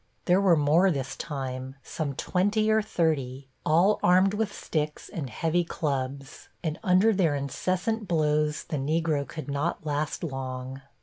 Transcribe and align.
There 0.25 0.41
were 0.41 0.55
more 0.55 0.89
this 0.89 1.15
time, 1.15 1.75
some 1.83 2.15
twenty 2.15 2.71
or 2.71 2.81
thirty, 2.81 3.49
all 3.63 3.99
armed 4.01 4.33
with 4.33 4.51
sticks 4.51 5.09
and 5.09 5.29
heavy 5.29 5.63
clubs, 5.63 6.49
and 6.63 6.79
under 6.83 7.13
their 7.13 7.35
incessant 7.35 8.07
blows 8.07 8.63
the 8.63 8.77
Negro 8.77 9.27
could 9.27 9.47
not 9.51 9.85
last 9.85 10.23
long. 10.23 10.81